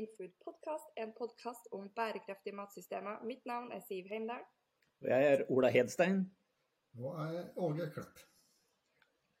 [0.00, 3.24] Reading Food Podcast, en podkast om bærekraftige matsystemer.
[3.24, 4.44] Mitt navn er Siv Heimdal.
[5.00, 6.32] Og jeg er Ola Hedstein.
[6.98, 8.20] Og jeg er Åge Klepp.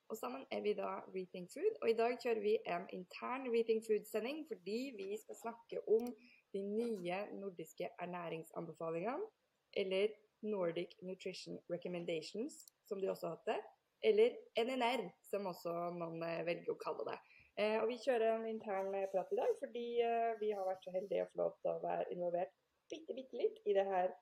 [0.08, 1.72] Og sammen er vi da Rethink Food.
[1.82, 6.12] Og i dag kjører vi en intern Rethink Food-sending fordi vi skal snakke om
[6.52, 9.26] de nye nordiske ernæringsanbefalingene,
[9.72, 10.08] eller
[10.42, 13.60] Nordic Nutrition Recommendations, som de også har hatt det.
[14.02, 17.18] Eller NNR, som også noen eh, velger å kalle det.
[17.60, 20.86] Eh, og Vi kjører en intern eh, prat i dag fordi eh, vi har vært
[20.86, 22.54] så heldige å få lov til å være involvert
[22.88, 24.14] bitte, bitte litt i det her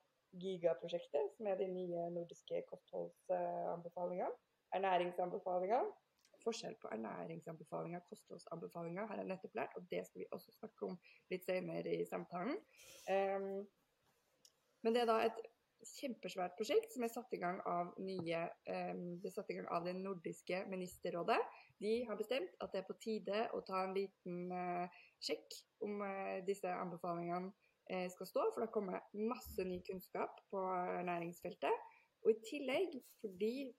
[0.43, 4.29] gigaprosjektet, som er de nye nordiske kostholdsanbefalingene.
[4.77, 5.87] Ernæringsanbefalinger.
[6.43, 10.91] Forskjell på ernæringsanbefalinger og kostholdsanbefalinger har jeg nettopp lært, og det skal vi også snakke
[10.91, 10.99] om
[11.33, 12.59] litt senere i samtalen.
[13.09, 13.65] Um,
[14.85, 15.41] men det er da et
[15.87, 19.95] kjempesvært prosjekt som er satt i gang av nye er satt i gang av det
[19.97, 21.39] nordiske ministerrådet.
[21.79, 26.01] De har bestemt at det er på tide å ta en liten uh, sjekk om
[26.03, 30.63] uh, disse anbefalingene uh, skal stå, for det kommer masse ny kunnskap på
[31.07, 31.87] næringsfeltet.
[32.25, 33.69] Og i tillegg, fordi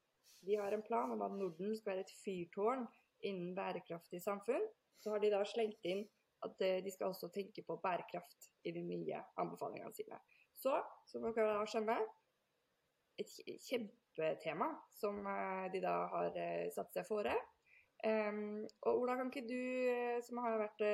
[0.49, 2.87] de har en plan om at Norden skal være et fyrtårn
[3.29, 4.65] innen bærekraftig samfunn,
[5.01, 6.07] så har de da slengt inn
[6.41, 10.17] at de skal også tenke på bærekraft i de nye anbefalingene sine.
[10.61, 10.75] Så,
[11.09, 12.03] som dere skjønner,
[13.21, 13.31] et
[13.65, 15.23] kjempetema som
[15.73, 16.37] de da har
[16.75, 17.33] satt seg fore.
[18.01, 19.61] Um, og Ola, kan ikke du,
[20.25, 20.85] som har vært,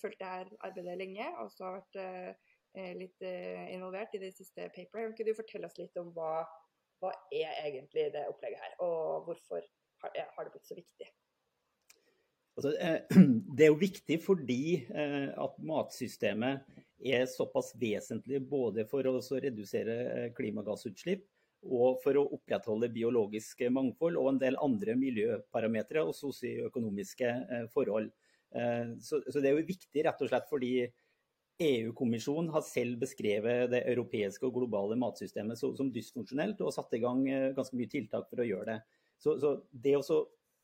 [0.00, 4.30] fulgt det her arbeidet lenge, og også har vært uh, litt uh, involvert i det
[4.36, 6.46] siste paperet, kan ikke du fortelle oss litt om hva
[7.02, 9.62] hva er egentlig det opplegget her, og hvorfor
[10.02, 11.08] har det blitt så viktig?
[12.56, 12.72] Altså,
[13.56, 16.64] det er jo viktig fordi eh, at matsystemet
[17.02, 21.24] er såpass vesentlig både for å redusere eh, klimagassutslipp
[21.66, 27.30] og for å opprettholde biologisk mangfold og en del andre miljøparametere og sosioøkonomiske
[27.72, 28.12] forhold.
[29.02, 30.70] Så det er jo viktig rett og slett fordi
[31.62, 37.22] EU-kommisjonen har selv beskrevet det europeiske og globale matsystemet som dysfunksjonelt, og satt i gang
[37.30, 38.80] eh, ganske mye tiltak for å gjøre det.
[39.16, 40.18] Så det å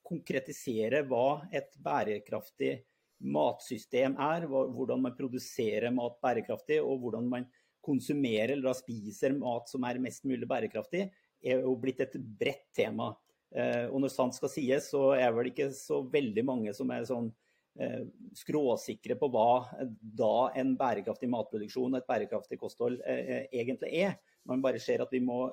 [0.04, 2.74] konkretisere hva et bærekraftig
[3.22, 7.46] matsystem er, hvordan man produserer mat bærekraftig, og hvordan man
[7.82, 11.08] konsumerer eller spiser mat som er mest mulig bærekraftig,
[11.42, 13.10] er jo blitt et bredt tema.
[13.54, 17.08] Eh, og når sant skal sies, så er vel ikke så veldig mange som er
[17.08, 17.32] sånn
[17.80, 18.02] Eh,
[18.36, 24.18] skråsikre på hva da en bærekraftig matproduksjon og et bærekraftig kosthold eh, egentlig er.
[24.44, 25.46] Man bare ser at vi må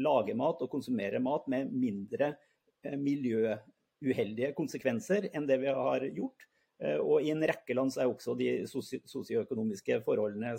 [0.00, 2.32] lage mat og konsumere mat med mindre
[2.96, 6.46] miljøuheldige konsekvenser enn det vi har gjort.
[6.76, 10.50] Og I en rekke land er også de sosioøkonomiske forholdene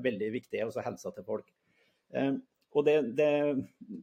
[0.00, 1.50] veldig viktige, også helsa til folk.
[2.72, 3.28] Og det, det,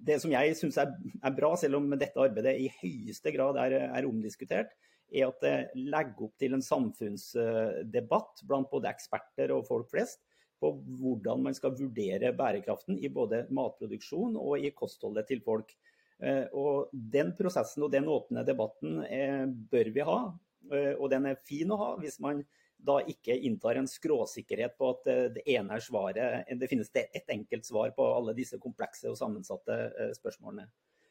[0.06, 0.92] det som jeg syns er,
[1.24, 4.76] er, bra, selv om dette arbeidet i høyeste grad er, er omdiskutert,
[5.10, 10.22] er at det legger opp til en samfunnsdebatt blant både eksperter og folk flest
[10.60, 15.72] på hvordan man skal vurdere bærekraften i både matproduksjon og i kostholdet til folk.
[16.20, 20.38] Eh, og Den prosessen og den åpne debatten eh, bør vi ha, eh,
[20.70, 22.44] og den er fin å ha hvis man
[22.80, 26.52] da ikke inntar en skråsikkerhet på at det ene er svaret.
[26.60, 29.80] Det finnes et enkelt svar på alle disse komplekse og sammensatte
[30.16, 30.70] spørsmålene.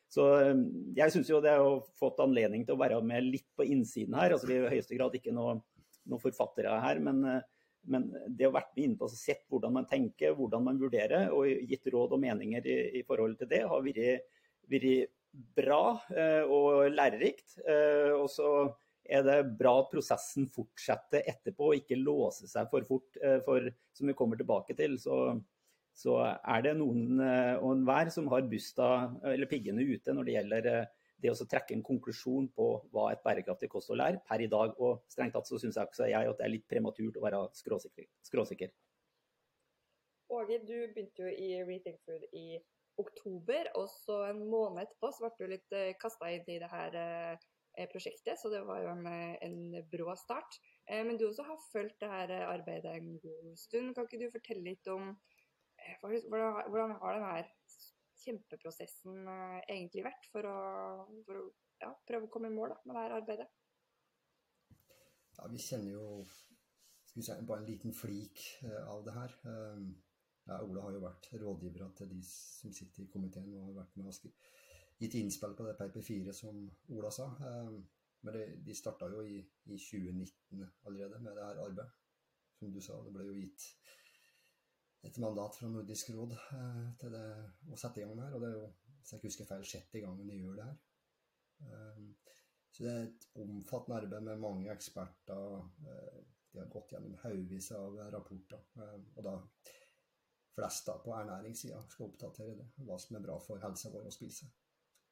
[0.09, 0.25] Så
[0.97, 4.33] jeg syns jo det har fått anledning til å være med litt på innsiden her.
[4.33, 5.61] altså Vi er i høyeste grad ikke noen
[6.09, 7.21] noe forfattere her, men,
[7.93, 11.29] men, det å vært med inne på og sett hvordan man tenker, hvordan man vurderer,
[11.37, 14.09] og gitt råd og meninger i, i forhold til det, har vært,
[15.57, 15.83] bra
[16.49, 17.59] og lærerikt.
[18.17, 18.49] Og så
[19.09, 23.17] er det bra at prosessen fortsetter etterpå, og ikke låse seg for fort.
[23.47, 25.39] For som vi kommer tilbake til, så
[25.99, 28.89] så er det noen eh, og enhver som har busta
[29.27, 33.25] eller piggene ute når det gjelder eh, det å trekke en konklusjon på hva et
[33.25, 34.77] bærekraftig kosthold er per i dag.
[34.79, 37.41] Og strengt tatt så syns jeg også jeg at det er litt prematurt å være
[37.59, 38.07] skråsikker.
[38.29, 38.71] skråsikker.
[40.31, 42.61] Åge, du begynte jo i Rethink Food i
[43.03, 46.71] oktober, og så en måned etterpå så ble du litt eh, kasta inn i det
[46.71, 46.99] her
[47.93, 49.59] prosjektet, så det var jo en, en
[49.93, 50.59] brå start.
[50.89, 53.93] Men du også har fulgt det her arbeidet en god stund.
[53.95, 55.13] Kan ikke du fortelle litt om
[56.03, 57.37] hvordan, hvordan har denne
[58.29, 60.59] kjempeprosessen eh, egentlig vært for å,
[61.27, 61.47] for å
[61.83, 63.49] ja, prøve å komme i mål da, med dette arbeidet?
[65.39, 66.07] Ja, Vi kjenner jo
[67.15, 69.37] vi si, bare en liten flik eh, av det her.
[69.53, 69.89] Eh,
[70.49, 73.99] ja, Ola har jo vært rådgivere til de som sitter i komiteen og har vært
[74.01, 74.17] med og
[74.99, 76.65] gitt innspill på det PP4 som
[76.95, 77.29] Ola sa.
[78.21, 81.91] Men det, de starta jo i, i, 2019 allerede med det her arbeidet.
[82.59, 83.69] Som du sa, det ble jo gitt
[85.07, 87.27] et mandat fra Nordisk råd eh, til det,
[87.71, 88.35] å sette i gang det her.
[88.35, 90.81] Og det er jo, hvis jeg ikke husker feil, sjette gangen de gjør det her.
[91.69, 92.09] Um,
[92.75, 95.63] så det er et omfattende arbeid med mange eksperter,
[95.93, 96.19] eh,
[96.53, 98.63] de har gått gjennom haugevis av rapporter.
[99.15, 99.35] Og da
[100.57, 104.15] flest da på ernæringssida skal oppdatere det, hva som er bra for helsa vår å
[104.15, 104.49] spise.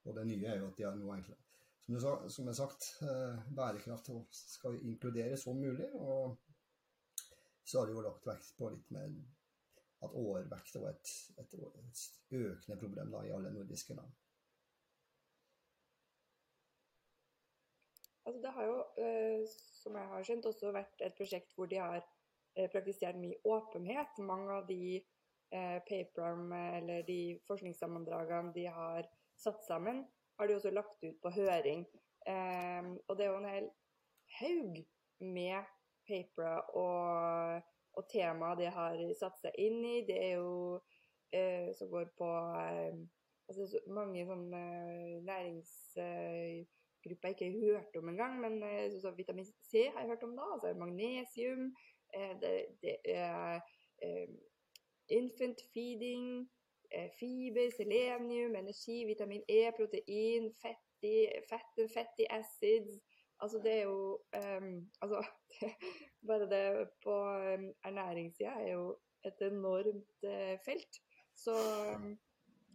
[0.07, 1.43] Og det nye er jo at de har noe enklere.
[1.87, 2.87] Som, sa, som jeg har sagt,
[3.55, 5.87] bærekraft skal inkluderes som mulig.
[5.95, 6.37] Og
[7.67, 9.11] så har de jo lagt vekt på litt mer
[10.05, 12.05] at overvekt var et, et, et,
[12.37, 14.13] økende problem da, i alle nordiske land.
[18.27, 19.43] Altså, det har jo, eh,
[19.83, 24.19] som jeg har skjønt, også vært et prosjekt hvor de har eh, praktisert mye åpenhet.
[24.27, 29.11] Mange av de eh, paperene eller de forskningssammendragene de har
[29.41, 30.05] satt sammen,
[30.39, 31.87] har de også lagt ut på høring.
[32.27, 33.71] Eh, og det er jo en hel
[34.41, 34.81] haug
[35.21, 35.73] med
[36.07, 37.63] papere og,
[37.97, 39.99] og temaer de har satt seg inn i.
[40.09, 40.81] Det er jo
[41.33, 42.31] eh, som går på
[42.63, 42.99] eh,
[43.49, 44.63] altså, mange sånne
[45.27, 48.41] næringsgrupper jeg ikke har hørt om engang.
[48.43, 50.51] Men eh, så, så vitamin C har jeg hørt om da.
[50.57, 51.71] Altså magnesium.
[52.15, 52.53] Eh, det,
[52.83, 53.61] det, er
[54.03, 54.29] eh,
[55.09, 56.51] infant feeding.
[56.91, 63.01] Eh, fiber, selenium, energi, vitamin E, protein, fatty, fat and fatty acids.
[63.41, 64.21] Altså, det er jo
[64.61, 65.25] um, Altså,
[66.27, 71.03] bare det på um, ernæringssida er jo et enormt uh, felt.
[71.35, 71.55] Så,
[71.97, 72.19] um,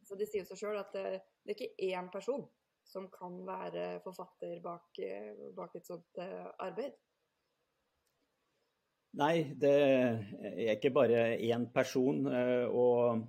[0.06, 1.06] så, det sier seg sjøl at det,
[1.44, 2.46] det, er ikke én person
[2.86, 5.00] som kan være forfatter bak,
[5.56, 6.20] bak et sånt
[6.60, 6.98] arbeid.
[9.18, 12.26] Nei, det er ikke bare én person.
[12.28, 13.24] Og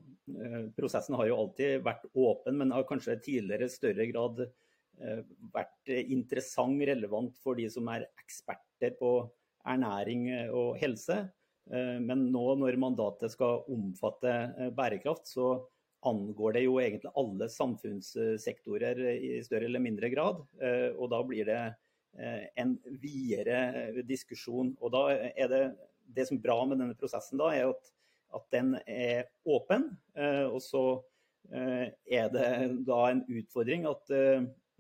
[0.77, 4.45] prosessen har jo alltid vært åpen, men har kanskje tidligere større grad
[5.01, 9.15] Eh, vært interessant, relevant for de som er eksperter på
[9.73, 11.17] ernæring eh, og helse.
[11.73, 15.55] Eh, men nå når mandatet skal omfatte bærekraft, så
[16.07, 20.41] angår det jo egentlig alle samfunnssektorer i større eller mindre grad.
[20.99, 21.61] Og da blir det
[22.59, 24.73] en videre diskusjon.
[24.83, 25.61] Og da er det
[26.03, 27.93] det som er bra med denne prosessen da, er at,
[28.35, 29.91] at den er åpen.
[30.49, 30.83] Og så
[31.53, 32.49] er det
[32.87, 34.13] da en utfordring at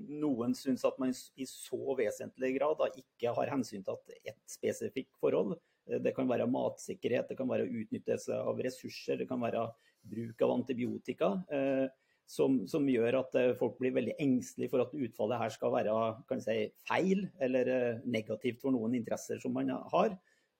[0.08, 5.56] noen syns at man i så vesentlig grad da, ikke har hensyntatt ett spesifikt forhold.
[5.88, 9.66] Eh, det kan være matsikkerhet, det kan være utnyttelse av ressurser, det kan være
[10.12, 11.34] bruk av antibiotika.
[11.52, 11.86] Eh,
[12.32, 15.96] som, som, gjør at eh, folk blir veldig engstelige for at utfallet her skal være
[16.40, 16.58] si,
[16.88, 20.14] feil eller eh, negativt for noen interesser som man har.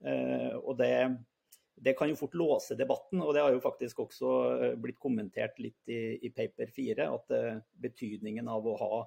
[0.05, 0.93] Eh, og det,
[1.82, 5.58] det, kan jo fort låse debatten, og det har jo faktisk også eh, blitt kommentert
[5.62, 7.34] litt i, i paper 4, at
[7.82, 9.02] betydningen av å ha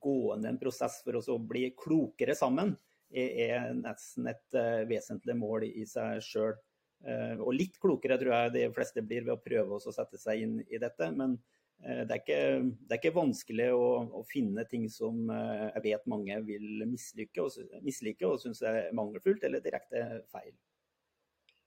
[0.00, 2.74] gående en prosess for oss å bli klokere sammen,
[3.12, 6.54] er, nesten et uh, vesentlig mål i seg sjøl.
[7.02, 10.44] Uh, og litt klokere tror jeg de fleste blir ved å prøve å sette seg
[10.44, 11.10] inn i dette.
[11.12, 13.86] Men uh, det, er ikke, det, er ikke, vanskelig å,
[14.20, 19.44] å finne ting som jeg vet mange vil mislike og, mislike og synes er mangelfullt
[19.48, 20.54] eller direkte feil.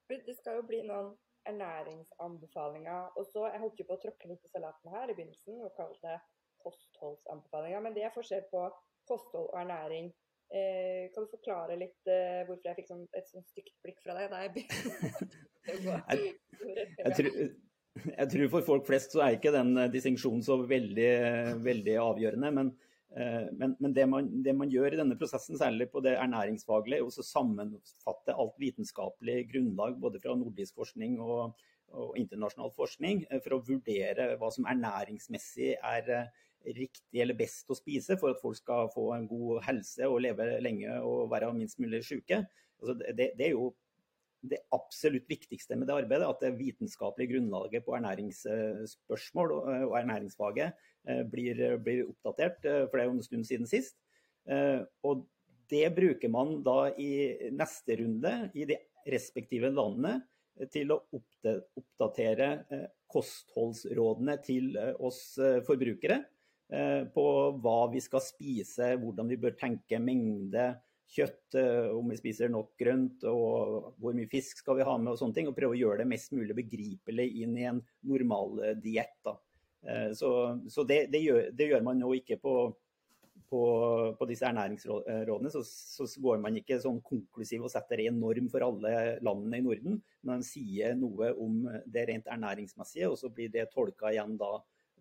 [0.10, 1.14] Det skal jo bli noen
[1.50, 3.18] ernæringsanbefalinger.
[3.18, 5.74] og så, Jeg holdt jo på å tråkke litt i salaten her i begynnelsen og
[5.78, 6.20] kalle det
[6.66, 7.82] kostholdsanbefalinger.
[7.86, 8.64] Men det er forskjell på
[9.10, 10.12] kosthold og ernæring.
[10.54, 14.14] Eh, kan du forklare litt eh, hvorfor jeg fikk sånn, et sånn stygt blikk fra
[14.14, 14.68] deg da jeg
[15.66, 16.36] jeg,
[17.00, 17.30] jeg, tror,
[18.12, 21.10] jeg tror for folk flest så er ikke den eh, distinksjonen så veldig,
[21.66, 22.52] veldig avgjørende.
[22.60, 22.85] Men, eh,
[23.16, 27.06] men, men det, man, det, man, gjør i denne prosessen, særlig på det ernæringsfaglige, er
[27.08, 31.56] å sammenfatte alt vitenskapelig grunnlag både fra nordisk forskning og,
[31.96, 36.28] og internasjonal forskning eh, for å vurdere hva som ernæringsmessig er
[36.74, 40.48] riktig eller best å spise for at folk skal få en god helse og leve
[40.64, 42.44] lenge og være minst mulig syke.
[42.82, 43.70] Altså det, det, er jo
[44.46, 50.92] det absolutt viktigste med det arbeidet, at det vitenskapelige grunnlaget på ernæringsspørsmål og ernæringsfaget eh,
[51.32, 53.98] blir, blir oppdatert, eh, for det er jo en stund siden sist.
[54.50, 55.26] Eh, og
[55.72, 58.78] det bruker man da i neste runde i de
[59.10, 60.20] respektive landene
[60.72, 62.50] til å oppdatere
[63.12, 65.36] kostholdsrådene til oss
[65.68, 66.22] forbrukere.
[66.74, 67.26] Eh, på
[67.62, 70.72] hva vi skal spise, hvordan vi bør tenke mengde
[71.14, 75.14] kjøtt, eh, om vi spiser nok grønt og hvor mye fisk skal vi ha med
[75.14, 75.50] og sånne ting.
[75.50, 79.30] Og prøve å gjøre det mest mulig begripelig inn i en normal eh, diett.
[80.18, 80.30] Så,
[80.74, 82.54] så det, det, gjør, det, gjør, man nå ikke på,
[83.52, 83.62] på,
[84.18, 85.52] på disse ernæringsrådene.
[85.54, 89.66] Så, så, går man ikke sånn konklusiv og setter en norm for alle landene i
[89.68, 90.00] Norden.
[90.24, 94.56] Men man sier noe om det rent ernæringsmessige, og så blir det tolka igjen da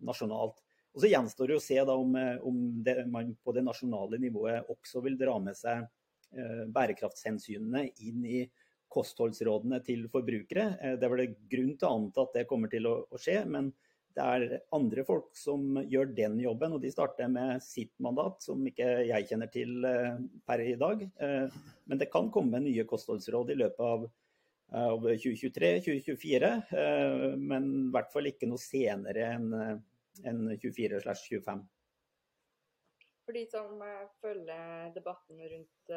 [0.05, 0.61] nasjonalt.
[0.95, 4.69] Og Så gjenstår det å se om, eh, om det, man på det nasjonale nivået
[4.71, 5.83] også vil dra med seg
[6.31, 8.45] eh, bærekraftshensynene inn i
[8.95, 10.69] kostholdsrådene til forbrukere.
[10.79, 13.41] Eh, det er vel grunn til å anta at det kommer til å, å skje,
[13.51, 13.73] men
[14.15, 18.61] Det er andre folk som gjør den jobben, og de starter med sitt mandat, som
[18.69, 19.83] ikke jeg kjenner til
[20.47, 21.03] per i dag.
[21.83, 24.05] Men det kan komme nye kostholdsråd i løpet av,
[24.85, 26.53] av 2023-2024,
[27.43, 29.51] men i hvert fall ikke noe senere enn
[30.23, 31.65] en 24-25.
[33.25, 33.83] For de som
[34.23, 35.95] følger debatten rundt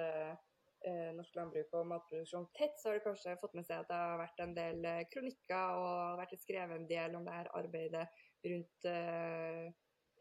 [0.89, 3.99] eh, norsk landbruk og matproduksjon tett, så har du kanskje fått med seg at det
[4.01, 8.07] har vært en del eh, kronikker og vært skrevet en del om det her arbeidet
[8.47, 9.67] rundt eh,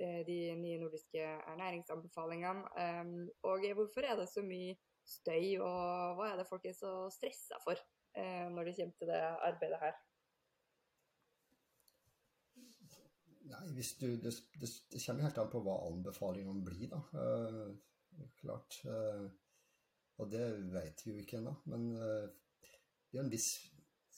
[0.04, 2.68] eh, de nye nordiske ernæringsanbefalingene.
[2.78, 4.76] Um, og hvorfor er det så mye
[5.08, 7.80] støy, og hva er det folk er så stressa for
[8.20, 9.98] eh, når det kommer til det arbeidet her?
[13.48, 17.00] Nei, du, det, det, det, kommer helt an på hva anbefalingene blir, da.
[17.16, 18.82] Uh, klart.
[18.84, 19.30] Uh,
[20.18, 21.54] og det vet vi jo ikke ennå.
[21.72, 22.28] Men eh,
[23.12, 23.52] det er en viss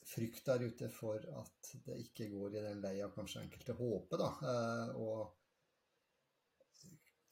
[0.09, 4.23] frykt der ute for at det ikke går i den leia kanskje enkelte håper.
[4.23, 4.29] da.
[4.53, 5.19] Eh, og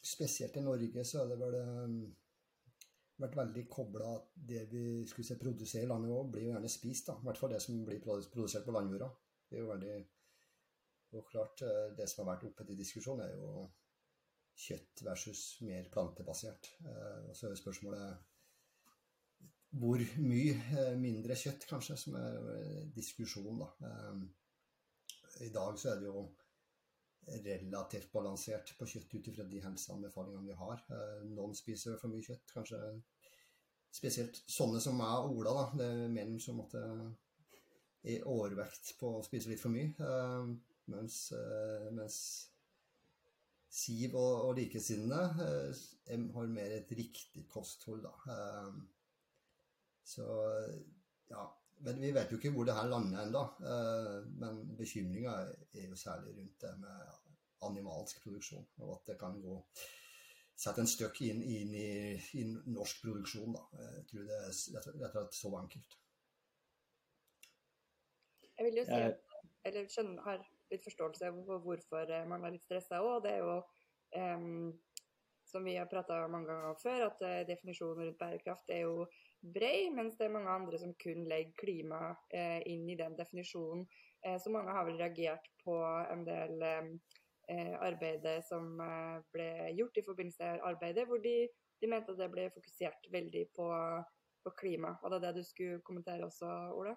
[0.08, 1.96] spesielt i Norge så har det vel eh,
[3.24, 6.76] vært veldig kobla at det vi skulle se produsere i landet òg, blir jo gjerne
[6.76, 7.08] spist.
[7.10, 7.18] da.
[7.18, 9.10] I hvert fall det som blir produsert på landjorda.
[9.48, 9.98] Det er jo veldig
[11.16, 11.62] Og klart,
[11.96, 13.62] det som har vært oppe til diskusjon, er jo
[14.60, 16.68] kjøtt versus mer plantebasert.
[17.30, 18.18] Og så er spørsmålet
[19.76, 22.36] hvor mye eh, mindre kjøtt, kanskje, som er
[22.96, 23.70] diskusjonen, diskusjon, da.
[23.90, 26.28] Eh, I dag så er det jo
[27.28, 30.84] relativt balansert på kjøtt ut ifra de helseanbefalingene vi har.
[31.28, 32.80] Noen spiser for mye kjøtt, kanskje
[33.92, 35.54] spesielt sånne som meg og Ola.
[35.58, 36.82] da, Det er menn som måtte
[38.08, 39.92] i overvekt på å spise litt for mye.
[40.88, 41.20] Mens,
[41.92, 42.20] mens
[43.78, 48.08] Siv og, og likesinnede har mer et riktig kosthold.
[48.08, 48.48] da.
[50.08, 50.26] Så
[51.30, 51.44] ja.
[51.86, 53.44] Men vi vet jo ikke hvor det her lander ennå.
[53.72, 55.34] Eh, men bekymringa
[55.74, 56.98] er jo særlig rundt det med
[57.68, 59.58] animalsk produksjon, og at det kan gå
[60.58, 61.92] sette en støkk inn, inn i,
[62.40, 63.54] i, norsk produksjon.
[63.54, 63.86] Da.
[63.98, 65.98] Jeg tror det er rett og slett så enkelt.
[68.58, 69.02] Jeg vil jo si
[69.68, 73.26] eller skjønner, har litt forståelse for hvorfor man er litt stressa òg.
[73.26, 73.58] Det er jo
[74.16, 74.70] um,
[75.48, 79.04] som vi har prata mange ganger før, at definisjonen rundt bærekraft er jo
[79.54, 82.02] brei, mens det er mange andre som kun legger klima
[82.34, 83.86] eh, inn i den definisjonen.
[84.26, 85.78] Eh, så mange har vel reagert på
[86.12, 91.36] en del eh, arbeidet som eh, ble gjort i forbindelse med arbeidet, hvor de,
[91.82, 93.68] de, mente at det ble fokusert veldig på,
[94.44, 94.96] på klima.
[95.02, 96.96] Var det det du skulle kommentere også, Ole?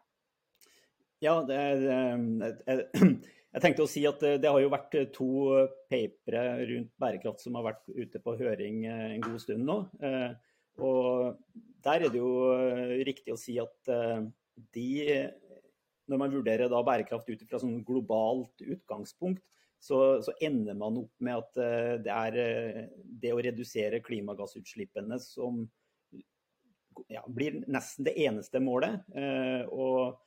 [1.20, 1.82] Ja, det er,
[2.64, 2.84] jeg,
[3.52, 5.32] jeg tenkte å si at det har jo vært to
[5.90, 9.82] papere rundt bærekraft som har vært ute på høring en god stund nå.
[10.80, 11.36] Og
[11.84, 14.24] der er det jo eh, riktig å si at eh,
[14.74, 14.88] de
[16.10, 19.44] Når man vurderer bærekraft ut fra sånn globalt utgangspunkt,
[19.80, 22.88] så, så, ender man opp med at eh, det er
[23.22, 25.62] det å redusere klimagassutslippene som
[27.08, 29.06] ja, blir nesten det eneste målet.
[29.72, 30.18] Og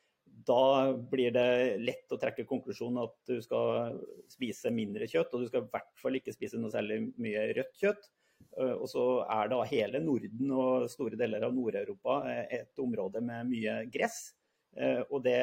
[0.48, 4.00] da blir det lett å trekke konklusjonen at du skal
[4.32, 7.78] spise mindre kjøtt, og du skal i hvert fall ikke spise noe særlig mye rødt
[7.84, 8.10] kjøtt.
[8.58, 13.24] Eh, og så er da hele Norden og store deler av Nord-Europa eh, et område
[13.26, 14.34] med mye gress.
[14.78, 15.40] Eh, og det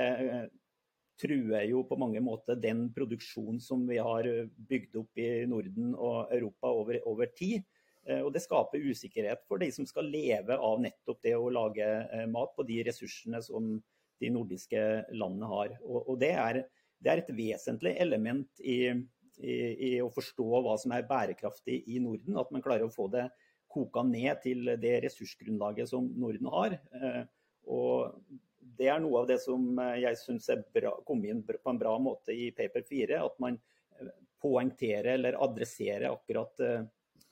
[1.21, 4.27] truer jo på mange måter den produksjonen som vi har
[4.71, 7.67] bygd opp i Norden og Europa over, over tid.
[8.25, 11.85] Og det skaper usikkerhet for de som skal leve av nettopp det å lage
[12.33, 13.75] mat på de ressursene som
[14.25, 14.81] de nordiske
[15.13, 15.75] landene har.
[15.85, 16.63] Og, og det, er,
[16.97, 18.79] det, er, et vesentlig element i,
[19.41, 19.57] i,
[19.89, 22.39] i, å forstå hva som er bærekraftig i Norden.
[22.41, 23.29] At man klarer å få det
[23.71, 26.77] koka ned til det ressursgrunnlaget som Norden har.
[26.77, 27.23] Eh,
[27.71, 28.17] og
[28.81, 30.49] det er noe av det som jeg syns
[31.07, 33.21] kom inn på en bra måte i paper 4.
[33.23, 33.59] At man
[34.01, 36.85] eh, poengterer eller adresserer akkurat, eh,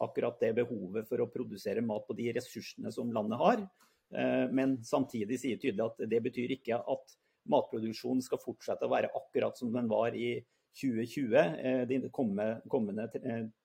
[0.04, 3.68] akkurat det behovet for å produsere mat på de ressursene som landet har.
[4.08, 7.10] Men samtidig sier tydelig at det betyr ikke at
[7.52, 10.38] matproduksjonen skal fortsette å være akkurat som den var i
[10.76, 13.08] 2020 eh, de kommende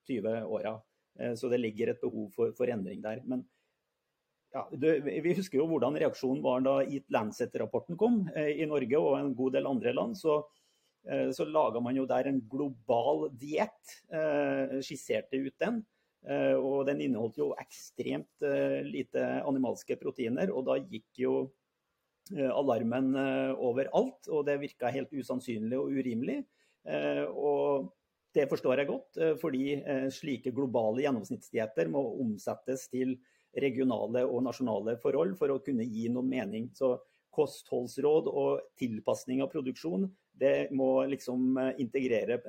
[0.08, 0.82] 20 eh, åra.
[1.20, 3.22] Eh, så det ligger et behov for, for endring der.
[3.26, 3.46] Men
[4.54, 9.16] ja, du, vi husker jo hvordan reaksjonen var da Eat Lancet-rapporten kom i Norge og
[9.18, 10.14] en god del andre land.
[10.20, 10.44] Så,
[11.34, 13.96] så laga man jo der en global diett,
[14.86, 15.82] skisserte ut den.
[16.62, 18.46] Og den inneholdt jo ekstremt
[18.86, 21.34] lite animalske proteiner, og da gikk jo
[22.54, 23.10] alarmen
[23.58, 24.30] overalt.
[24.30, 26.44] Og det virka helt usannsynlig og urimelig.
[26.84, 27.92] Eh, og
[28.36, 33.16] det forstår jeg godt, eh, fordi eh, slike globale gjennomsnittsdietter må omsettes til
[33.63, 36.72] regionale og nasjonale forhold for å kunne gi noe mening.
[36.75, 36.96] Så
[37.34, 42.40] kostholdsråd og tilpasning av produksjon det må liksom integrere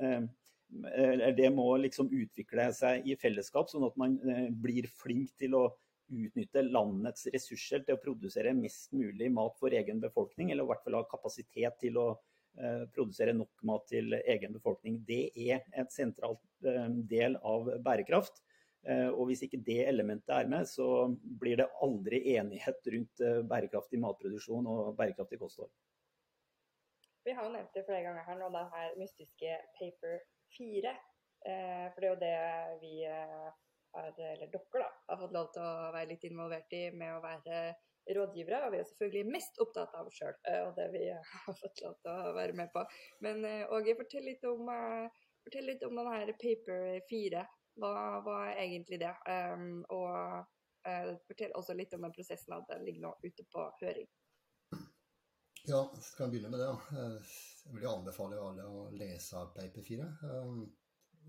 [1.37, 4.15] Det må liksom utvikle seg i fellesskap, sånn at man
[4.61, 5.63] blir flink til å
[6.09, 10.83] utnytte landets ressurser til å produsere mest mulig mat for egen befolkning, eller i hvert
[10.85, 12.07] fall ha kapasitet til å
[12.95, 14.99] produsere nok mat til egen befolkning.
[15.07, 18.41] Det er et sentralt eh, del av bærekraft.
[18.85, 21.07] Eh, og hvis ikke det elementet er med, så
[21.41, 25.73] blir det aldri enighet rundt bærekraftig matproduksjon og bærekraftig kosthold.
[27.25, 30.19] Vi har jo nevnt det flere ganger her nå, det her mystiske paper
[30.57, 30.95] 4.
[31.45, 32.35] For det er jo det
[32.81, 33.49] vi har,
[33.97, 37.59] eller dere da, har fått lov til å være litt involvert i med å være
[38.13, 38.63] rådgivere.
[38.65, 41.05] Og vi er selvfølgelig mest opptatt av oss sjøl eh, og det vi
[41.45, 42.83] har fått lov til å være med på.
[43.25, 47.45] Men eh, Åge, fortell litt om, eh, fortell litt om denne Paper 4.
[47.81, 49.11] Hva var egentlig det?
[49.27, 50.45] Um, og
[51.27, 54.07] fortell også litt om den prosessen at den ligger nå ute på høring.
[55.65, 56.69] Ja, skal jeg begynne med det.
[57.65, 60.07] Jeg vil anbefale alle å lese Paper 4.
[60.23, 60.61] Um,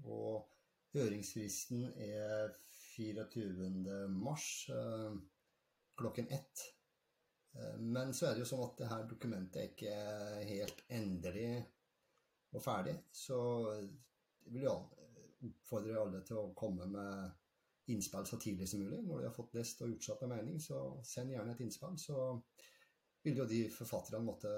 [0.04, 0.46] og
[0.94, 2.54] Høringsfristen er
[2.94, 3.66] 24.
[5.96, 6.66] eh, klokken ett.
[7.56, 9.96] Eh, men så er det jo sånn at det her dokumentet er ikke
[10.52, 11.50] helt endelig
[12.52, 12.96] og ferdig.
[13.12, 13.38] Så
[13.74, 14.76] jeg vil jo
[15.46, 19.02] oppfordre alle til å komme med innspill så tidlig som mulig.
[19.04, 21.62] Når de har fått lest og gjort seg opp en mening, så send gjerne et
[21.62, 21.98] innspill.
[22.00, 22.16] Så
[23.26, 24.52] vil jo de forfatterne måtte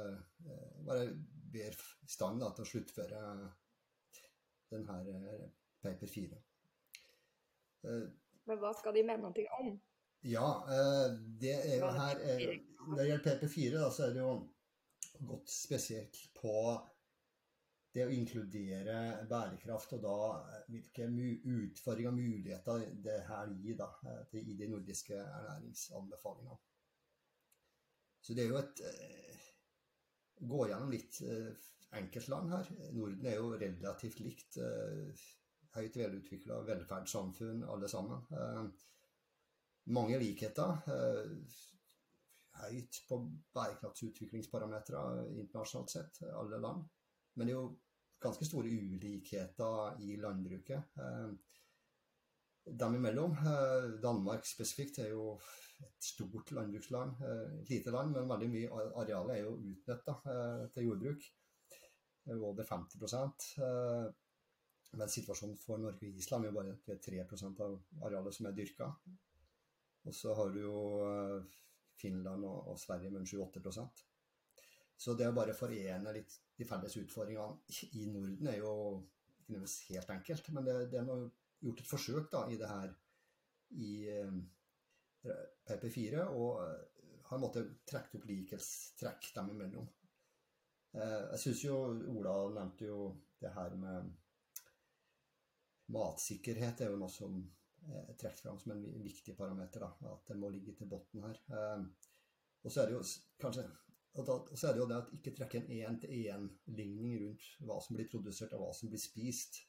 [0.45, 1.11] eh, være
[1.53, 3.21] bedre i stand da, til å sluttføre
[4.69, 4.97] denne
[5.85, 6.41] paper 4.
[7.89, 8.09] Eh,
[8.49, 9.73] Men hva skal de mene noe om?
[10.21, 14.23] Ja, eh, det er jo her eh, Når det gjelder PP4, da, så er det
[14.23, 14.33] jo
[15.29, 16.55] gått spesielt på
[17.95, 23.89] det å inkludere bærekraft, og da hvilke utfordringer og muligheter det her gir da,
[24.33, 26.59] i de nordiske ernæringsanbefalingene.
[28.23, 28.85] Så det er jo et
[30.39, 31.17] Gå gjennom litt
[31.99, 32.69] enkeltland her.
[32.95, 34.61] Norden er jo relativt likt
[35.75, 38.23] høyt velutvikla velferdssamfunn, alle sammen.
[39.89, 40.83] Eh, mange likheter.
[40.87, 41.31] Eh,
[42.59, 43.21] høyt på
[43.55, 46.85] bærekraftsutviklingsparametere internasjonalt sett, alle land.
[47.35, 47.79] Men det er jo
[48.21, 51.31] ganske store ulikheter i landbruket eh,
[52.67, 53.37] dem imellom.
[54.03, 55.39] Danmark spesifikt er jo
[55.81, 57.23] et stort landbruksland.
[57.63, 58.69] Et lite land, men veldig mye
[59.01, 60.17] arealet er jo utnytta
[60.75, 61.29] til jordbruk.
[62.29, 63.47] Over 50%
[64.99, 67.25] men situasjonen for Norge og Island er jo bare at 3
[67.65, 68.91] av arealet som er dyrka.
[70.09, 71.57] Og så har du jo eh,
[72.01, 73.89] Finland og, og Sverige med 7-8
[74.97, 78.73] Så det å bare forene litt de felles utfordringene i Norden er jo
[79.49, 80.49] helt enkelt.
[80.55, 81.29] Men det, det er
[81.61, 82.95] gjort et forsøk da, i det her
[83.77, 85.37] i eh,
[85.69, 89.89] PP4, og eh, har måttet trekke opp likhetstrekk dem imellom.
[90.99, 91.75] Jeg syns jo
[92.17, 94.07] Ola nevnte jo det her med
[95.93, 97.37] matsikkerhet er jo noe som
[97.89, 99.85] er trukket fram som en viktig parameter.
[99.85, 101.43] Da, at det må ligge til bunnen her.
[101.49, 101.91] Um,
[102.65, 103.05] og så er det jo
[103.41, 103.69] kanskje
[104.19, 108.09] og, så er det jo det at ikke trekke en én-til-én-ligning rundt hva som blir
[108.11, 109.61] produsert og hva som blir spist.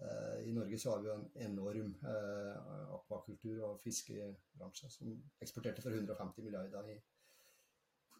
[0.00, 5.84] Uh, I Norge så har vi jo en enorm uh, akvakultur- og fiskebransje som eksporterte
[5.84, 6.98] for 150 milliarder i,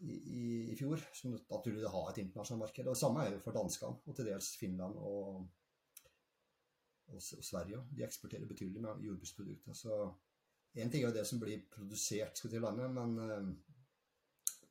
[0.09, 1.03] i, i, fjor.
[1.17, 2.87] Som naturlig har et internasjonalt marked.
[2.87, 5.49] Og det samme er jo for danskene, og til dels Finland og
[7.15, 7.83] og, Sverige.
[7.97, 9.73] De eksporterer betydelig med jordbruksprodukter.
[9.73, 9.97] Så
[10.77, 13.49] én ting er jo det som blir produsert skal til landet, men eh,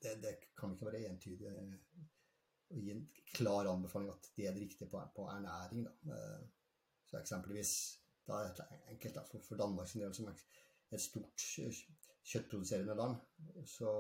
[0.01, 1.49] det, det, kan ikke være entydig
[2.69, 5.87] å gi en klar anbefaling at det er det riktige på, på ernæring.
[5.87, 6.15] Da.
[6.15, 6.41] Eh,
[7.09, 7.73] så eksempelvis
[8.29, 11.45] da er det enkelt for, for Danmark sin del, som et stort
[12.29, 13.15] kjøttproduserende land,
[13.65, 13.93] så,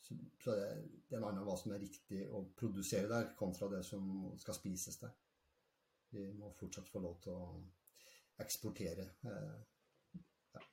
[0.00, 0.68] så, så det,
[1.08, 4.56] det er en annen hva som er riktig å produsere der, kontra det som skal
[4.56, 5.12] spises der.
[6.10, 7.44] Vi må fortsatt få lov til å
[8.42, 9.06] eksportere.
[9.30, 10.64] Eh.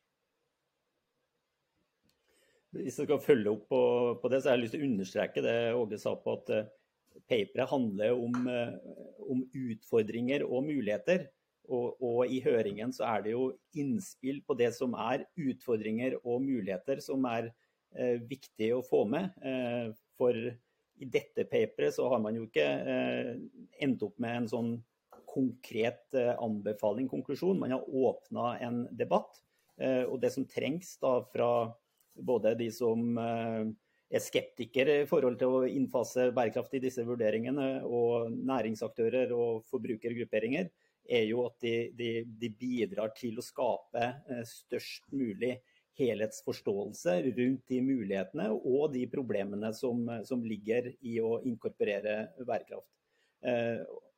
[2.77, 3.81] Hvis jeg skal følge opp på,
[4.21, 6.67] på, det, så har jeg lyst til å understreke det Åge sa på at uh,
[7.29, 8.75] paperet handler om, uh,
[9.25, 11.29] om, utfordringer og muligheter.
[11.67, 16.45] Og, og, i høringen så er det jo innspill på det som er utfordringer og
[16.45, 17.49] muligheter som er
[17.91, 19.33] eh, viktig å få med.
[20.15, 22.63] for i dette paperet så har man jo ikke
[23.83, 24.71] endt opp med en sånn
[25.37, 27.59] konkret eh, anbefaling, konklusjon.
[27.59, 29.41] Man har åpna en debatt.
[29.77, 31.51] Eh, og det som trengs da fra
[32.17, 33.67] både de som eh,
[34.07, 40.71] er skeptikere i forhold til å innfase bærekraft i disse vurderingene, og næringsaktører og forbrukergrupperinger,
[41.07, 44.09] er jo at de, de, de bidrar til å skape
[44.47, 45.53] størst mulig
[45.97, 52.91] helhetsforståelse rundt de mulighetene og de problemene som, som ligger i å inkorporere bærekraft.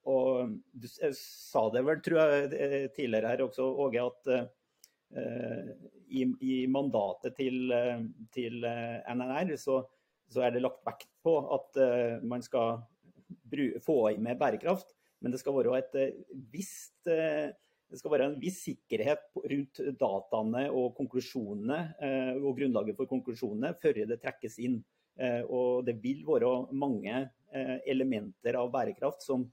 [0.07, 5.71] Og du sa det vel, tror jeg, eh, tidligere her også, Åge, at eh,
[6.09, 7.73] i, i, mandatet til,
[8.33, 9.81] til NNR så,
[10.29, 11.77] så, er det lagt vekt på at
[12.25, 12.79] man skal
[13.85, 14.95] få med bærekraft.
[15.21, 15.97] Men det skal være et
[16.49, 21.79] visst skal være en viss sikkerhet rundt dataene og konklusjonene
[22.39, 24.79] og grunnlaget for konklusjonene før det trekkes inn.
[25.49, 27.25] Og det vil være mange
[27.89, 29.45] elementer av bærekraft som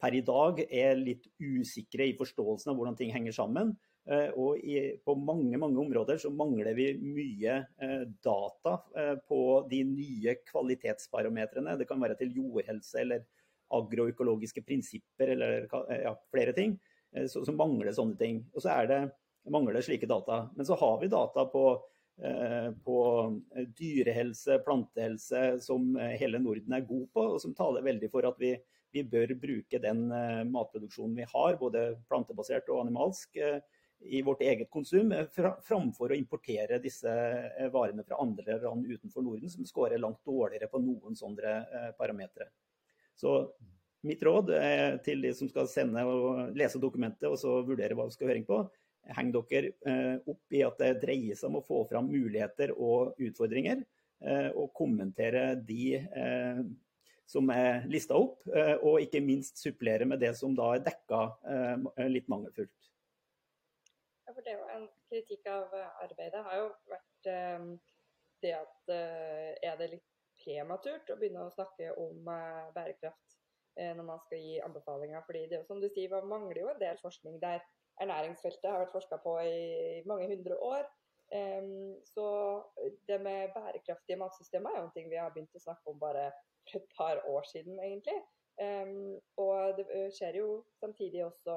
[0.00, 3.74] per i dag er litt usikre i forståelsen av hvordan ting henger sammen.
[4.08, 9.40] Eh, og i, på mange mange områder så mangler vi mye eh, data eh, på
[9.70, 11.76] de nye kvalitetsparametrene.
[11.78, 13.26] Det kan være til jordhelse eller
[13.70, 16.74] agroøkologiske prinsipper eller ja, flere ting.
[17.30, 18.40] Så, så, mangler sånne ting.
[18.54, 18.98] Og så er det,
[19.50, 20.44] mangler slike data.
[20.56, 21.62] Men så har vi data på,
[22.86, 22.96] på
[23.78, 28.56] dyrehelse, plantehelse, som hele Norden er god på, og som taler veldig for at vi
[28.92, 33.60] vi bør bruke den eh, matproduksjonen vi har, både plantebasert og animalsk, eh,
[34.10, 35.28] i vårt eget konsum, eh,
[35.66, 37.12] framfor å importere disse
[37.72, 42.50] varene fra andre land utenfor Norden, som scorer langt dårligere på noen sånne parametere.
[43.20, 43.34] Så
[44.08, 44.54] mitt råd
[45.04, 48.46] til de som skal sende og lese dokumentet og så vurdere hva vi skal høring
[48.48, 48.62] på,
[49.12, 49.74] heng dere
[50.24, 53.84] opp i at det dreier seg om å få fram muligheter og utfordringer,
[54.56, 56.00] og kommentere de
[57.30, 61.20] som er lista opp, eh, og ikke minst supplere med det som da er dekka
[61.46, 62.88] eh, litt mangelfullt.
[64.26, 67.28] Ja, for det var En kritikk av arbeidet har jo vært
[68.40, 70.06] det at er det litt
[70.40, 72.30] prematurt å begynne å snakke om
[72.72, 73.34] bærekraft
[73.74, 75.24] når man skal gi anbefalinger.
[75.26, 77.60] fordi det som du sier, man mangler jo en del forskning der
[78.00, 80.86] ernæringsfeltet har vært forska på i mange hundre år.
[82.14, 82.26] Så
[83.10, 86.30] det med bærekraftige matsystemer er jo en ting vi har begynt å snakke om bare
[86.68, 88.18] for et par år siden, egentlig.
[88.60, 90.48] Um, og det eh, skjer jo
[90.82, 91.54] samtidig også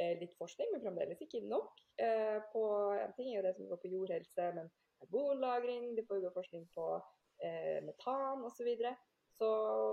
[0.00, 1.82] uh, litt forskning, men fremdeles ikke nok.
[2.00, 2.62] Uh, på
[3.02, 4.70] En ting er jo det som går på jordhelse, men
[5.02, 8.56] karbonlagring, det foregår forskning på uh, metan osv.
[8.56, 8.94] Så, videre.
[9.36, 9.50] så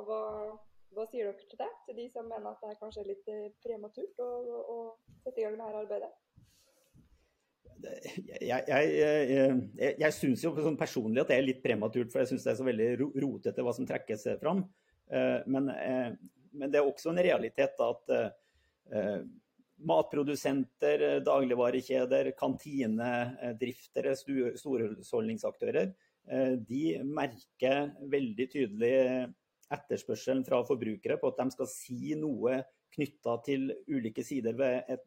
[0.08, 0.22] hva,
[0.96, 3.34] hva, sier dere til det, til de som mener at det er kanskje litt
[3.66, 4.32] prematurt å,
[4.76, 4.80] å
[5.26, 6.14] sette i gang dette arbeidet?
[7.84, 12.34] Jeg, jeg, jeg, jeg syns jo sånn personlig at det er litt prematurt, for jeg
[12.34, 12.90] syns det er så veldig
[13.24, 14.64] rotete hva som trekkes fram.
[15.12, 16.12] Eh, men, eh,
[16.56, 19.20] men det er også en realitet at eh,
[19.86, 25.92] matprodusenter, dagligvarekjeder, kantinedriftere, storhusholdningsaktører,
[26.66, 28.94] de merker veldig tydelig
[29.76, 32.64] etterspørselen fra forbrukere på at de skal si noe
[32.96, 35.04] knytta til ulike sider ved et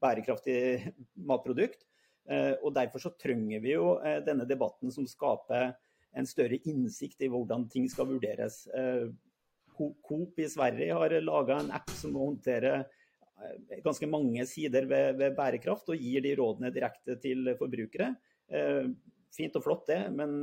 [0.00, 0.94] bærekraftig
[1.28, 1.84] matprodukt.
[2.26, 5.72] Eh, og Derfor så trenger vi jo eh, denne debatten som skaper
[6.16, 8.64] en større innsikt i hvordan ting skal vurderes.
[8.74, 9.08] Eh,
[9.76, 12.86] Coop i Sverige har laga en app som må håndtere
[13.84, 18.06] ganske mange sider ved, ved, bærekraft, og gir de rådene direkte til forbrukere.
[19.36, 20.38] Fint og flott det, men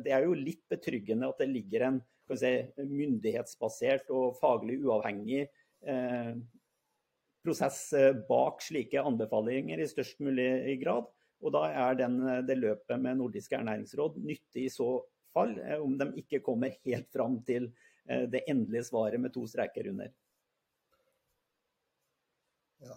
[0.00, 1.98] det er jo litt betryggende at det ligger en
[2.32, 5.44] si, myndighetsbasert og faglig uavhengig
[7.44, 7.92] prosess
[8.32, 11.12] bak slike anbefalinger i størst mulig grad.
[11.38, 14.88] Og da er den, det løpet med nordiske ernæringsråd nyttig i så
[15.34, 17.70] fall, eh, om de ikke kommer helt fram til
[18.08, 20.10] eh, det endelige svaret med to streker under.
[22.82, 22.96] Ja,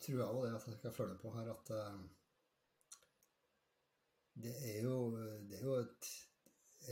[0.00, 1.72] tror jeg òg det at jeg skal følge på her, at
[4.40, 4.96] det er jo,
[5.48, 6.12] det er jo et,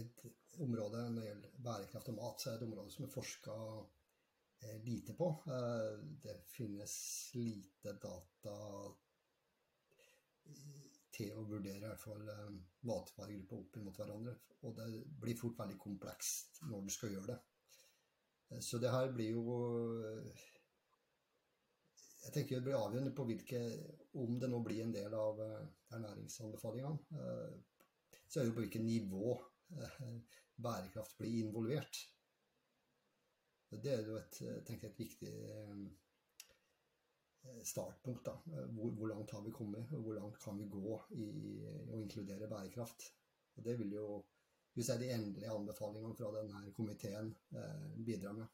[0.00, 0.26] et,
[0.58, 3.54] område når det gjelder bærekraft og mat, så er det et område som er forska
[4.82, 5.28] lite på.
[6.24, 6.94] Det finnes
[7.38, 8.56] lite data
[11.18, 12.50] til å vurdere i hvert fall eh,
[12.88, 14.34] matvaregrupper opp mot hverandre.
[14.66, 14.88] Og det
[15.22, 17.38] blir fort veldig komplekst når du skal gjøre det.
[18.52, 19.58] Eh, så det her blir jo
[20.12, 20.46] eh,
[22.18, 23.58] Jeg tenker det blir avgjørende på hvilke
[24.20, 25.38] Om det nå blir en del av
[25.94, 26.98] ernæringsanbefalingene,
[28.26, 29.36] så er det jo på hvilket nivå
[30.66, 32.00] bærekraft blir involvert.
[33.70, 36.07] Det er jo et, tenker jeg, et viktig Eh,
[37.64, 38.24] startpunkt.
[38.26, 38.34] da.
[38.52, 41.54] Eh, hvor, hvor, langt har vi kommet, og hvor langt kan vi gå i, i
[41.92, 43.12] å inkludere bærekraft.
[43.56, 44.08] Og Det vil jo
[44.78, 48.46] hvis er de endelige anbefalingene fra denne komiteen eh, bidra med.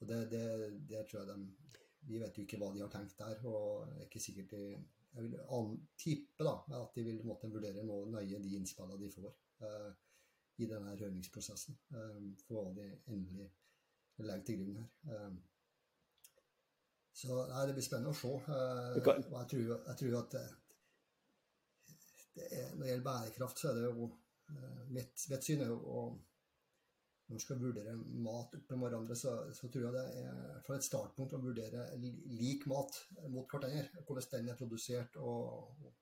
[0.00, 0.44] Og det, det,
[0.88, 1.74] det, tror jeg de
[2.08, 3.42] Vi vet jo ikke hva de har tenkt der.
[3.44, 4.60] og er ikke sikkert de,
[5.14, 9.32] Jeg vil tippe da, at de vil måtte vurdere noe nøye de innspillene de får
[9.66, 9.90] eh,
[10.62, 11.76] i denne høringsprosessen.
[11.90, 13.50] Eh, for hva de endelig
[14.20, 14.88] legger til grunn her.
[15.16, 15.34] Eh,
[17.20, 18.32] så nei, det blir spennende å se.
[18.32, 18.40] Og
[18.96, 20.42] jeg tror, jeg tror at det
[22.46, 24.10] er, når det gjelder bærekraft, så er det jo
[24.90, 25.78] mitt, mitt syn er jo
[27.30, 27.92] når man skal vurdere
[28.26, 31.84] mat opp med hverandre, så, så, tror jeg det er fra et startpunkt å vurdere
[32.00, 32.96] lik mat
[33.30, 33.84] mot hverandre.
[34.02, 35.92] Hvordan den er produsert og, og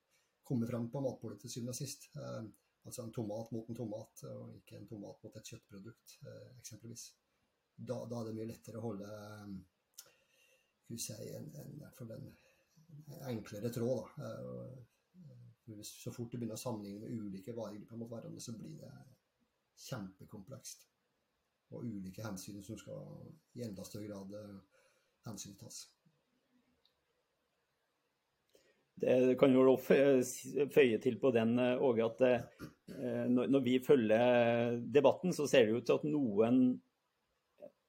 [0.48, 2.08] kommer fram på matbordet til syvende og sist.
[2.16, 2.46] Eh,
[2.88, 7.04] altså en tomat mot en tomat, og ikke en tomat mot et kjøttprodukt, eh, eksempelvis.
[7.76, 9.10] Da, da, er det mye lettere å holde
[10.96, 12.28] si, en, en, en,
[13.12, 14.06] en enklere tråd.
[14.16, 14.28] Da.
[14.28, 18.92] Eh, så fort du begynner å sammenligne med ulike varegrupper mot hverandre, så blir det
[19.88, 20.86] kjempekomplekst
[21.76, 23.04] og ulike hensyn som skal
[23.58, 24.82] i enda større grad eh,
[25.28, 25.84] hensyntas.
[28.98, 35.36] Det kan jo føye til på den, eh, Åge, at eh, når vi følger debatten,
[35.36, 36.62] så ser det ut til at noen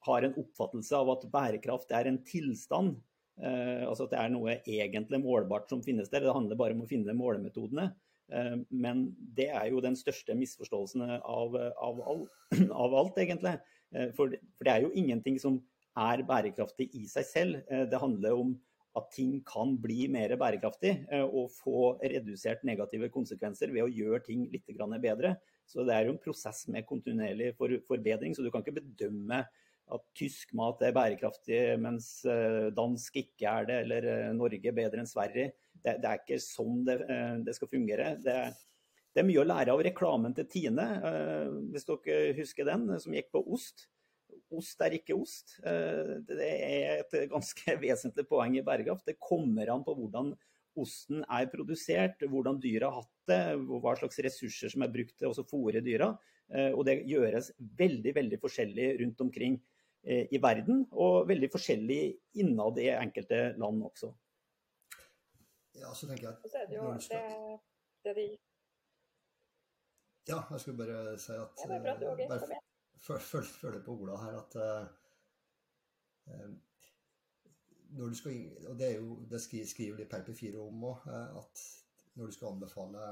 [0.07, 2.97] har en oppfattelse av at bærekraft er en tilstand.
[3.39, 6.25] Altså at det er noe egentlig målbart som finnes der.
[6.25, 7.89] Det handler bare om å finne målemetodene.
[8.31, 12.25] Eh, men det er jo den største misforståelsen av, av, all,
[12.85, 13.57] av alt, egentlig.
[13.95, 15.59] Eh, for, for, det er jo ingenting som
[15.99, 17.61] er bærekraftig i seg selv.
[17.69, 18.57] Eh, det handler om
[18.97, 24.47] at ting kan bli mer bærekraftig og få redusert negative konsekvenser ved å gjøre ting
[24.49, 24.65] litt
[24.99, 25.35] bedre.
[25.69, 27.51] Så det er jo en prosess med kontinuerlig
[27.85, 28.33] forbedring.
[28.33, 29.43] Så du kan ikke bedømme
[29.89, 32.11] at tysk mat er bærekraftig, mens
[32.77, 35.49] dansk ikke er det, eller Norge bedre enn Sverige
[35.83, 38.11] det, det, er ikke sånn det, eh, det skal fungere.
[38.23, 38.35] Det,
[39.13, 43.15] det, er mye å lære av reklamen til Tine, eh, hvis dere husker den, som
[43.15, 43.87] gikk på ost.
[44.55, 45.57] Ost er ikke ost.
[45.63, 49.07] Eh, det er et ganske vesentlig poeng i bærekraft.
[49.07, 50.33] Det kommer an på hvordan
[50.79, 55.31] osten er produsert, hvordan dyra har hatt det, hva slags ressurser som er brukt til
[55.31, 56.13] å fôre dyra.
[56.71, 59.57] Og det gjøres veldig, veldig forskjellig rundt omkring
[60.03, 62.01] i verden, og veldig forskjellig
[62.39, 64.13] innad i enkelte land også.
[65.79, 67.59] Ja, så tenker jeg at så er det jo det,
[68.05, 68.27] det de
[70.29, 72.59] Ja, jeg skulle bare si at ja, bare
[72.99, 76.49] Følg, følg på Ola her at uh,
[77.89, 78.33] når du skal,
[78.67, 81.63] og Det er jo, det skriver de Paper 4 om òg, at
[82.15, 83.05] når du skal anbefale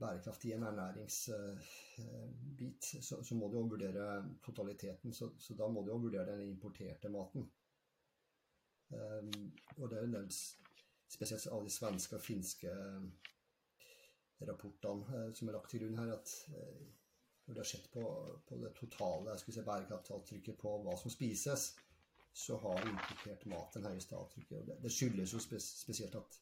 [0.00, 5.12] bærekraft i en ernæringsbit, så, så, må du jo vurdere totaliteten.
[5.12, 7.50] Så, så, da må du jo vurdere den importerte maten.
[8.94, 10.30] Um, og det er en del
[11.14, 13.06] spesielt alle de svenske og finske eh,
[14.48, 16.84] rapportene eh, som er lagt til grunn her, at eh,
[17.46, 18.04] når det har sett på,
[18.48, 21.72] på, det totale si, bærekraftavtrykket på hva som spises,
[22.34, 24.64] så har importert mat den høyeste avtrykket.
[24.66, 26.40] Det, det, skyldes jo spes, spesielt at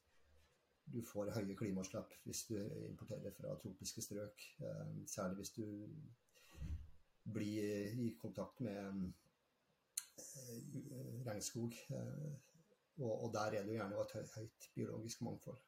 [0.93, 2.57] du får høye klimautslipp hvis du
[2.89, 4.45] importerer fra tropiske strøk.
[4.61, 5.67] Eh, særlig hvis du
[7.33, 9.13] blir i kontakt med
[10.19, 11.77] eh, regnskog.
[11.91, 12.33] Eh,
[13.03, 15.61] og, der er det jo gjerne et høyt biologisk mangfold.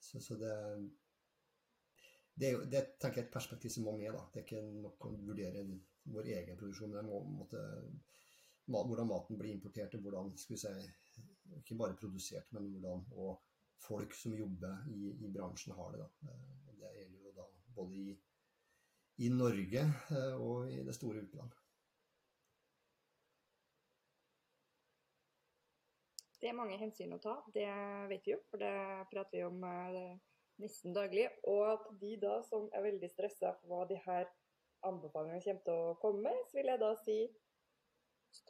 [0.00, 0.54] Så, så det,
[2.34, 4.10] det, er jo, det tenker jeg er et perspektiv som må med.
[4.12, 4.24] da.
[4.32, 5.64] Det er ikke nok å vurdere
[6.12, 7.62] vår egen produksjon, men må, måtte,
[8.66, 10.74] hvordan maten blir importert, og hvordan skal vi si,
[11.60, 13.38] ikke bare produsert, men hvordan og
[13.82, 16.04] folk som jobber i, i bransjen, har det.
[16.04, 16.32] da.
[16.68, 18.16] Og det gjelder jo da både i,
[19.26, 21.62] i Norge eh, og i det store utlandet.
[26.40, 27.66] Det er mange hensyn å ta, det
[28.10, 28.72] vet vi jo, for det
[29.10, 30.18] prater vi om eh,
[30.62, 31.24] nesten daglig.
[31.48, 34.28] Og at de da som er veldig stressa for hva de her
[34.86, 37.18] anbefalingene kommer til å komme med, så vil jeg da si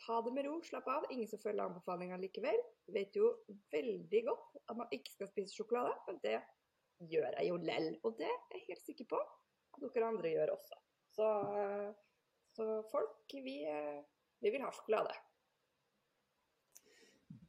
[0.01, 1.07] ta det med ro, slapp av.
[1.11, 2.59] Ingen som følger anbefalinga likevel.
[2.95, 3.33] Vet jo
[3.73, 6.39] veldig godt at man ikke skal spise sjokolade, men det
[7.13, 7.93] gjør jeg jo lell.
[8.05, 10.81] Og det er jeg helt sikker på at dere andre gjør også.
[11.17, 11.89] Så, eh,
[12.57, 14.03] så folk, vi, eh,
[14.41, 15.15] vi vil ha sjokolade.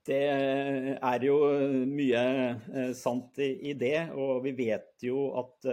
[0.08, 1.38] Det er jo
[1.90, 5.68] mye eh, sant i, det, og vi vet jo at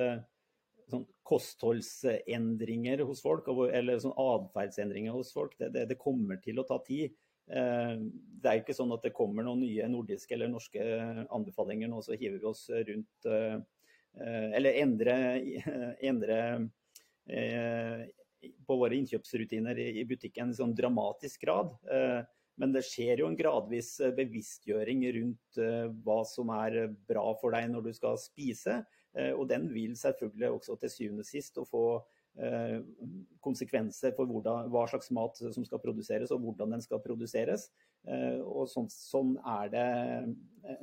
[1.24, 6.78] kostholdsendringer hos folk, eller sånn atferdsendringer hos folk, det, det, det, kommer til å ta
[6.84, 7.14] tid.
[7.48, 7.94] Eh,
[8.44, 10.84] det er ikke sånn at det kommer noen nye nordiske eller norske
[11.32, 13.32] anbefalinger nå, så hiver vi oss rundt
[14.14, 15.14] Eller endre,
[16.10, 16.37] endre
[18.66, 21.72] på våre innkjøpsrutiner i butikken i sånn dramatisk grad.
[22.60, 27.26] Men det skjer jo en gradvis eh, bevisstgjøring rundt eh, hva som er eh, bra
[27.40, 28.82] for deg når du skal spise.
[29.14, 31.85] Og den vil selvfølgelig også til syvende og sist få
[33.44, 37.68] konsekvenser for hvordan, hva slags mat som skal produseres og hvordan den skal produseres.
[38.42, 39.37] Og sånn, sånn,
[39.70, 39.85] det,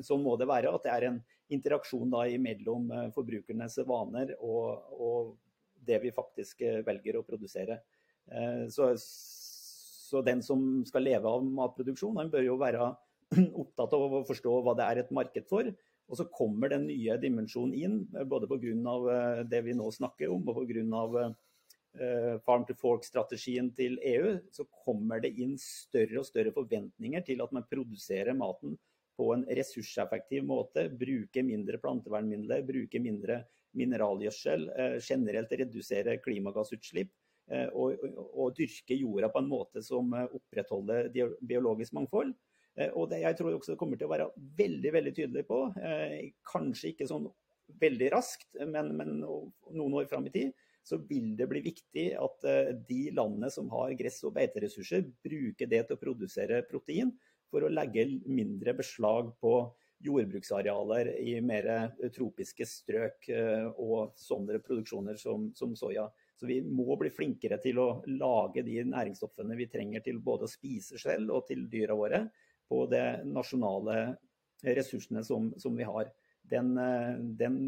[0.08, 0.72] sånn må det være.
[0.72, 1.20] At det er en
[1.52, 5.36] interaksjon da mellom forbrukernes vaner og, og
[5.84, 7.82] det vi faktisk velger å produsere.
[8.72, 8.94] Så
[10.12, 12.90] så den som skal leve av matproduksjon, han bør jo være
[13.64, 15.70] opptatt av å forstå hva det er et marked for,
[16.12, 19.44] Og så kommer den nye dimensjonen inn, både pga.
[19.48, 21.32] det vi nå snakker om, og pga.
[22.46, 27.52] Farm to Fork-strategien til EU, så kommer det inn større og større forventninger til at
[27.52, 28.78] man produserer maten
[29.20, 33.42] på en ressurseffektiv måte, bruke mindre plantevernmidler, bruke mindre
[33.76, 34.70] mineralgjødsel,
[35.04, 37.12] generelt redusere klimagassutslipp
[37.52, 41.10] Og, og, og, dyrke jorda på en måte som eh, opprettholder
[41.44, 42.32] biologisk mangfold.
[42.80, 44.30] Eh, og det jeg tror også kommer til å være
[44.60, 45.62] veldig veldig tydelig på,
[46.52, 47.30] kanskje ikke sånn
[47.82, 52.48] veldig raskt, men, men noen år fram i tid, så vil det bli viktig at
[52.90, 57.14] de landene som har gress- og beiteressurser, bruker det til å produsere protein
[57.52, 59.54] for å legge mindre beslag på
[60.02, 61.70] jordbruksarealer i mer
[62.16, 63.30] tropiske strøk
[63.78, 66.08] og sånne produksjoner som, som soya.
[66.42, 70.52] Så vi må bli flinkere til å lage de næringsstoffene vi trenger til både å
[70.52, 72.24] spise selv og til dyra våre
[72.72, 74.16] på de nasjonale
[74.64, 76.12] ressursene som, som vi har.
[76.52, 77.60] Den, eh, den,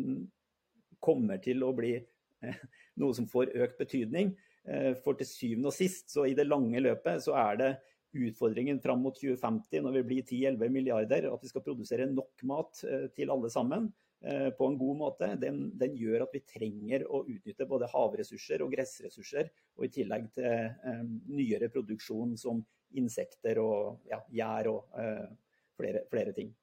[1.04, 2.60] kommer til å bli eh,
[3.02, 4.30] noe som får økt betydning.
[4.63, 7.72] Eh, for til syvende og sist, så i det lange løpet, så er det
[8.16, 12.84] utfordringen fram mot 2050, når vi blir 10-11 milliarder, at vi skal produsere nok mat
[13.18, 13.89] til alle sammen.
[14.56, 18.72] På en god måte, den, den, gjør at vi trenger å utnytte både havressurser og
[18.72, 21.02] gressressurser, og i tillegg til eh,
[21.34, 22.62] nyere produksjon som
[22.99, 25.32] insekter og ja, gjær og eh,
[25.79, 26.53] flere, flere, ting.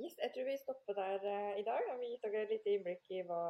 [0.00, 1.90] Yes, jeg tror vi stopper der uh, i dag.
[1.92, 3.42] og Vi gitt dere litt innblikk i hva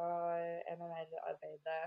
[0.75, 1.79] NNR-arbeidet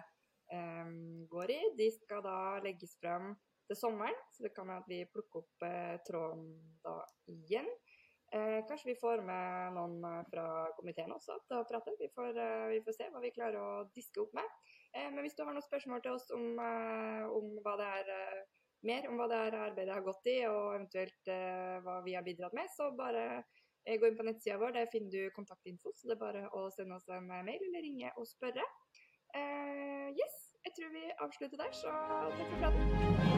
[0.52, 1.60] um, går i.
[1.78, 3.34] De skal da legges fram
[3.68, 6.48] til sommeren, så det kan være at vi plukker opp uh, tråden
[6.86, 6.98] da
[7.30, 7.68] igjen.
[8.32, 11.94] Eh, kanskje vi får med noen eh, fra komiteen også til å prate.
[12.00, 14.56] Vi får, eh, vi får, se hva vi klarer å diske opp med.
[14.92, 18.10] Eh, men hvis du har noen spørsmål til oss om, eh, om hva det er
[18.16, 18.40] eh,
[18.86, 21.30] mer om hva det er arbeidet har gått i, og eventuelt
[21.86, 23.44] hva vi har bidratt med, så bare
[23.86, 24.74] gå inn på nettsida vår.
[24.76, 28.12] Der finner du kontaktinfo, så det er bare å sende oss en mail eller ringe
[28.16, 28.66] og spørre.
[30.16, 30.36] yes,
[30.66, 31.96] jeg tror vi avslutter der, så
[32.36, 33.35] takk for praten.